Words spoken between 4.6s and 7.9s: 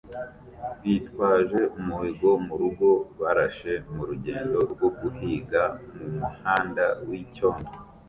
rwo guhiga mu muhanda w’icyondo.